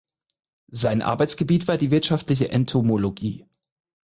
Sein 0.71 1.03
Arbeitsgebiet 1.03 1.67
war 1.67 1.77
die 1.77 1.91
wirtschaftliche 1.91 2.49
Entomologie. 2.49 3.45